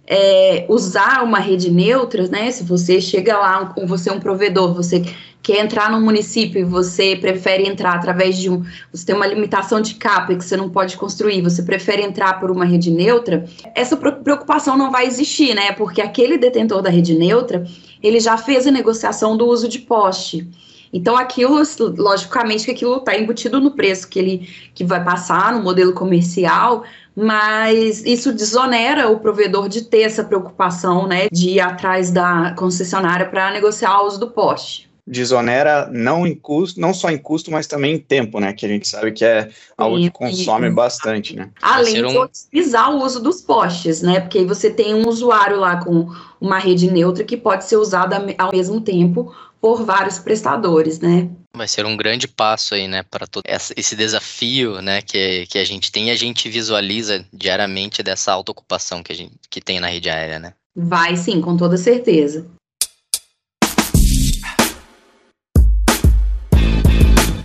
[0.05, 2.51] é, usar uma rede neutra, né?
[2.51, 5.03] Se você chega lá, você é um provedor, você
[5.41, 8.63] quer entrar no município e você prefere entrar através de um.
[8.91, 12.49] Você tem uma limitação de capa que você não pode construir, você prefere entrar por
[12.49, 15.73] uma rede neutra, essa preocupação não vai existir, né?
[15.73, 17.65] Porque aquele detentor da rede neutra,
[18.01, 20.47] ele já fez a negociação do uso de poste.
[20.93, 21.61] Então, aquilo,
[21.97, 26.83] logicamente, que aquilo está embutido no preço que ele que vai passar no modelo comercial,
[27.15, 33.25] mas isso desonera o provedor de ter essa preocupação, né, de ir atrás da concessionária
[33.25, 37.67] para negociar o uso do poste desonera não em custo, não só em custo, mas
[37.67, 38.53] também em tempo, né?
[38.53, 41.49] Que a gente sabe que é algo que consome bastante, né?
[41.61, 44.21] Além de otimizar o uso dos postes, né?
[44.21, 46.07] Porque aí você tem um usuário lá com
[46.39, 51.29] uma rede neutra que pode ser usada ao mesmo tempo por vários prestadores, né?
[51.55, 55.63] Vai ser um grande passo aí, né, para todo esse desafio, né, que, que a
[55.63, 59.87] gente tem e a gente visualiza diariamente dessa autoocupação que a gente que tem na
[59.87, 60.53] rede aérea, né?
[60.75, 62.45] Vai sim, com toda certeza.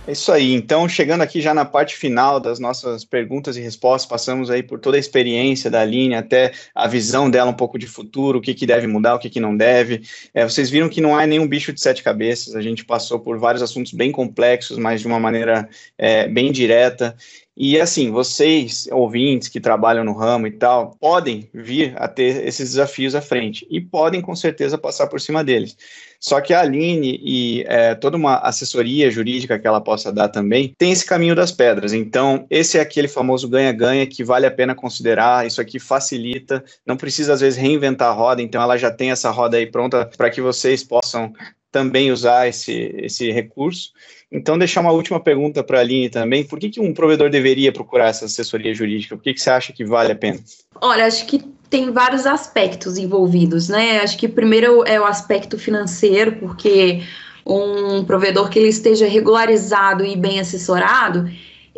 [0.09, 0.55] É isso aí.
[0.55, 4.79] Então, chegando aqui já na parte final das nossas perguntas e respostas, passamos aí por
[4.79, 8.55] toda a experiência da Aline, até a visão dela um pouco de futuro, o que,
[8.55, 10.01] que deve mudar, o que, que não deve.
[10.33, 13.37] É, vocês viram que não é nenhum bicho de sete cabeças, a gente passou por
[13.37, 17.15] vários assuntos bem complexos, mas de uma maneira é, bem direta.
[17.61, 22.69] E assim, vocês, ouvintes que trabalham no ramo e tal, podem vir a ter esses
[22.69, 25.75] desafios à frente e podem com certeza passar por cima deles.
[26.21, 30.73] Só que a Aline e é, toda uma assessoria jurídica que ela possa dar também
[30.77, 31.91] tem esse caminho das pedras.
[31.91, 35.45] Então, esse é aquele famoso ganha-ganha que vale a pena considerar.
[35.45, 38.41] Isso aqui facilita, não precisa às vezes reinventar a roda.
[38.41, 41.33] Então, ela já tem essa roda aí pronta para que vocês possam
[41.71, 43.91] também usar esse, esse recurso.
[44.31, 46.43] Então, deixar uma última pergunta para a Aline também.
[46.43, 49.15] Por que, que um provedor deveria procurar essa assessoria jurídica?
[49.15, 50.39] Por que, que você acha que vale a pena?
[50.79, 51.39] Olha, acho que
[51.69, 53.99] tem vários aspectos envolvidos, né?
[54.01, 57.01] Acho que primeiro é o aspecto financeiro, porque
[57.45, 61.29] um provedor que ele esteja regularizado e bem assessorado,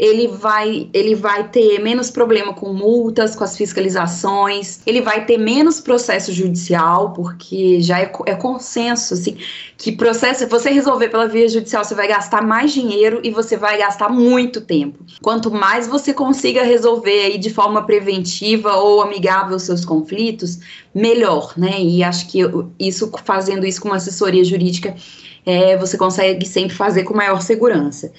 [0.02, 5.38] ele vai, ele vai ter menos problema com multas, com as fiscalizações, ele vai ter
[5.38, 9.38] menos processo judicial, porque já é, é consenso, assim,
[9.78, 13.78] que processo, você resolver pela via judicial, você vai gastar mais dinheiro e você vai
[13.78, 15.06] gastar muito tempo.
[15.22, 20.58] Quanto mais você consiga resolver aí de forma preventiva ou amigável os seus conflitos,
[20.96, 21.80] melhor, né?
[21.80, 22.40] E acho que
[22.80, 24.96] isso, fazendo isso com uma assessoria jurídica,
[25.46, 28.12] é, você consegue sempre fazer com maior segurança.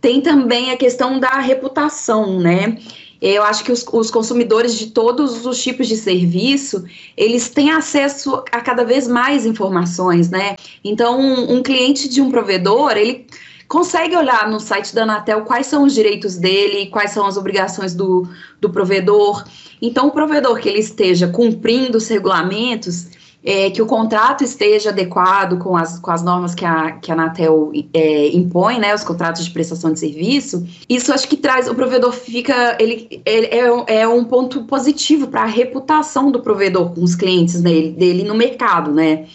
[0.00, 2.78] Tem também a questão da reputação, né?
[3.20, 6.84] Eu acho que os, os, consumidores de todos os tipos de serviço,
[7.16, 10.54] eles têm acesso a cada vez mais informações, né?
[10.84, 13.26] Então, um, um cliente de um provedor, ele
[13.66, 17.92] consegue olhar no site da Anatel quais são os direitos dele, quais são as obrigações
[17.92, 18.26] do,
[18.60, 19.44] do provedor.
[19.82, 23.08] Então, o provedor que ele esteja cumprindo os regulamentos,
[23.44, 27.14] é, que o contrato esteja adequado com as, com as normas que a, que a
[27.14, 31.74] Anatel é, impõe, né, os contratos de prestação de serviço, isso acho que traz, o
[31.74, 37.02] provedor fica, ele, ele é, é um ponto positivo para a reputação do provedor com
[37.02, 39.26] os clientes dele, dele no mercado, né,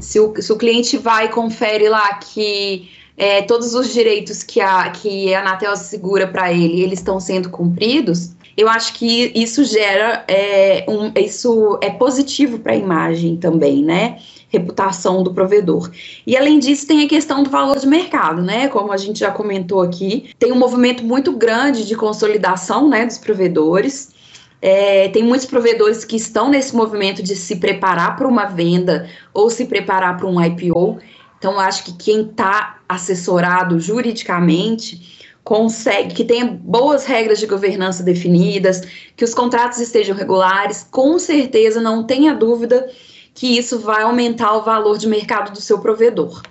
[0.00, 4.60] se o, se o cliente vai e confere lá que é, todos os direitos que
[4.60, 9.64] a, que a Anatel assegura para ele, eles estão sendo cumpridos, eu acho que isso
[9.64, 14.18] gera, é, um, isso é positivo para a imagem também, né?
[14.48, 15.90] Reputação do provedor.
[16.26, 18.68] E além disso, tem a questão do valor de mercado, né?
[18.68, 23.16] Como a gente já comentou aqui, tem um movimento muito grande de consolidação, né, dos
[23.16, 24.12] provedores.
[24.60, 29.50] É, tem muitos provedores que estão nesse movimento de se preparar para uma venda ou
[29.50, 30.98] se preparar para um IPO.
[31.38, 38.82] Então, acho que quem está assessorado juridicamente consegue, que tenha boas regras de governança definidas,
[39.16, 42.88] que os contratos estejam regulares, com certeza não tenha dúvida
[43.34, 46.42] que isso vai aumentar o valor de mercado do seu provedor.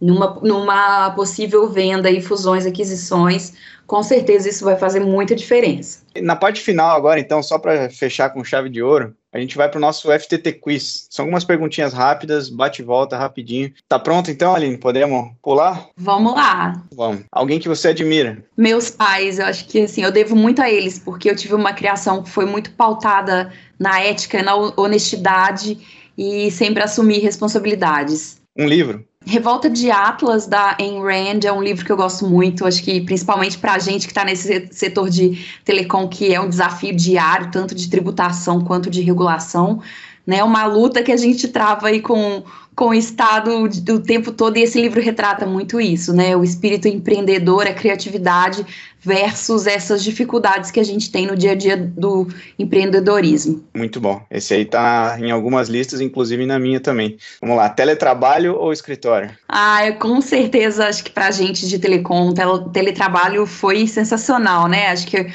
[0.00, 3.52] Numa, numa possível venda e fusões, aquisições,
[3.86, 6.00] com certeza isso vai fazer muita diferença.
[6.20, 9.68] Na parte final agora, então, só para fechar com chave de ouro, a gente vai
[9.68, 11.06] para o nosso FTT Quiz.
[11.10, 13.72] São algumas perguntinhas rápidas, bate e volta rapidinho.
[13.88, 14.76] Tá pronto então, Aline?
[14.76, 15.88] Podemos pular?
[15.96, 16.82] Vamos lá.
[16.94, 17.24] Vamos.
[17.32, 18.44] Alguém que você admira?
[18.56, 21.72] Meus pais, eu acho que assim, eu devo muito a eles, porque eu tive uma
[21.72, 25.78] criação que foi muito pautada na ética, na honestidade
[26.16, 28.38] e sempre assumir responsabilidades.
[28.56, 29.04] Um livro?
[29.28, 32.98] Revolta de Atlas, da Ayn Rand, é um livro que eu gosto muito, acho que
[33.02, 37.50] principalmente para a gente que está nesse setor de telecom, que é um desafio diário,
[37.50, 39.82] tanto de tributação quanto de regulação,
[40.26, 40.42] né?
[40.42, 42.42] Uma luta que a gente trava aí com,
[42.74, 46.34] com o Estado do tempo todo, e esse livro retrata muito isso, né?
[46.34, 48.64] O espírito empreendedor, a criatividade
[49.00, 52.26] versus essas dificuldades que a gente tem no dia a dia do
[52.58, 53.64] empreendedorismo.
[53.74, 54.20] Muito bom.
[54.30, 57.16] Esse aí tá em algumas listas, inclusive na minha também.
[57.40, 59.30] Vamos lá, teletrabalho ou escritório?
[59.48, 62.32] Ah, com certeza, acho que pra gente de telecom,
[62.72, 64.88] teletrabalho foi sensacional, né?
[64.88, 65.30] Acho que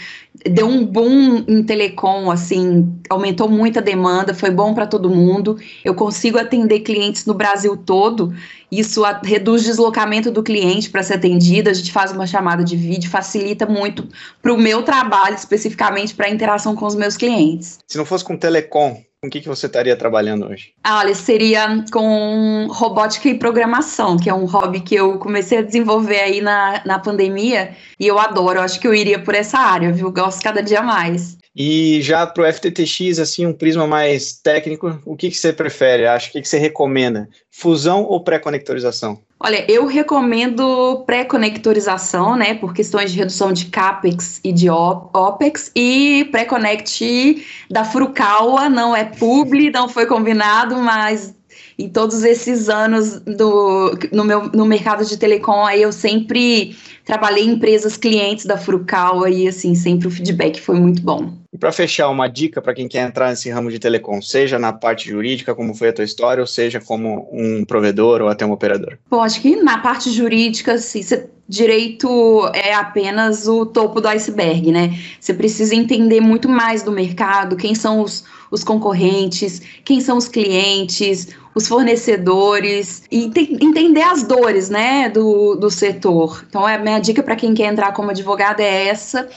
[0.46, 5.58] deu um boom em telecom, assim, aumentou muita demanda, foi bom para todo mundo.
[5.84, 8.34] Eu consigo atender clientes no Brasil todo.
[8.72, 11.70] Isso a, reduz deslocamento do cliente para ser atendido.
[11.70, 14.08] A gente faz uma chamada de vídeo, facilita muito
[14.42, 17.80] para o meu trabalho, especificamente para a interação com os meus clientes.
[17.88, 20.74] Se não fosse com telecom, com o que, que você estaria trabalhando hoje?
[20.84, 25.62] Ah, olha, seria com robótica e programação, que é um hobby que eu comecei a
[25.62, 28.60] desenvolver aí na, na pandemia e eu adoro.
[28.60, 30.12] Eu acho que eu iria por essa área, viu?
[30.12, 31.38] Gosto cada dia mais.
[31.56, 36.08] E já para o FTTX, assim, um prisma mais técnico, o que, que você prefere?
[36.08, 37.30] Acho que, que você recomenda?
[37.52, 39.20] Fusão ou pré-conectorização?
[39.40, 46.28] Olha, eu recomendo pré-conectorização, né, por questões de redução de CAPEX e de OPEX, e
[46.32, 51.36] pré-connect da Furukawa não é publi, não foi combinado, mas
[51.78, 57.44] em todos esses anos do, no, meu, no mercado de telecom, aí eu sempre trabalhei
[57.44, 61.43] em empresas clientes da Furukawa e assim, sempre o feedback foi muito bom.
[61.54, 64.74] E para fechar, uma dica para quem quer entrar nesse ramo de telecom, seja na
[64.74, 68.52] parte jurídica, como foi a tua história, ou seja como um provedor ou até um
[68.52, 68.98] operador?
[69.08, 74.98] Bom, acho que na parte jurídica, você direito é apenas o topo do iceberg, né?
[75.20, 80.28] Você precisa entender muito mais do mercado, quem são os, os concorrentes, quem são os
[80.28, 83.26] clientes, os fornecedores, e
[83.62, 86.44] entender as dores, né, do, do setor.
[86.50, 89.30] Então, a minha dica para quem quer entrar como advogado é essa.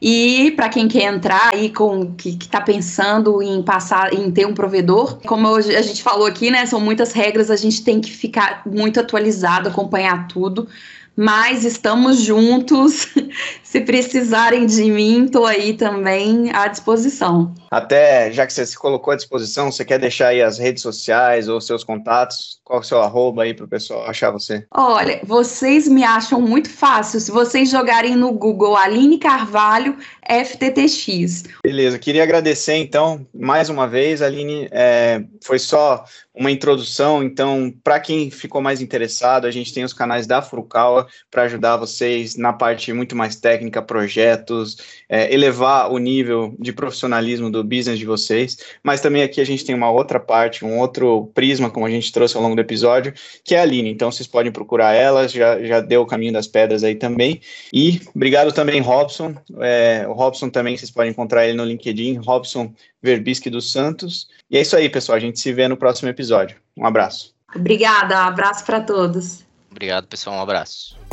[0.00, 4.54] E para quem quer entrar aí com que está pensando em passar em ter um
[4.54, 8.62] provedor, como a gente falou aqui, né, são muitas regras, a gente tem que ficar
[8.66, 10.68] muito atualizado, acompanhar tudo
[11.16, 13.08] mas estamos juntos.
[13.64, 17.54] Se precisarem de mim, estou aí também à disposição.
[17.70, 21.48] Até, já que você se colocou à disposição, você quer deixar aí as redes sociais
[21.48, 22.60] ou seus contatos?
[22.64, 24.66] Qual é o seu arroba aí para o pessoal achar você?
[24.72, 27.20] Olha, vocês me acham muito fácil.
[27.20, 29.96] Se vocês jogarem no Google Aline Carvalho
[30.28, 31.44] FTTX.
[31.62, 34.68] Beleza, queria agradecer então mais uma vez, Aline.
[34.72, 36.04] É, foi só
[36.34, 41.06] uma introdução, então, para quem ficou mais interessado, a gente tem os canais da Furukawa
[41.30, 44.76] para ajudar vocês na parte muito mais técnica, projetos,
[45.08, 48.58] é, elevar o nível de profissionalismo do business de vocês.
[48.82, 52.12] Mas também aqui a gente tem uma outra parte, um outro prisma, como a gente
[52.12, 53.12] trouxe ao longo do episódio,
[53.44, 53.90] que é a Aline.
[53.90, 57.40] Então, vocês podem procurar ela, já, já deu o caminho das pedras aí também.
[57.72, 59.34] E obrigado também, Robson.
[59.60, 64.28] É, o Robson também, vocês podem encontrar ele no LinkedIn, Robson Verbisque dos Santos.
[64.50, 65.16] E é isso aí, pessoal.
[65.16, 66.56] A gente se vê no próximo episódio.
[66.76, 67.34] Um abraço.
[67.54, 69.44] Obrigada, abraço para todos.
[69.70, 70.36] Obrigado, pessoal.
[70.36, 71.05] Um abraço.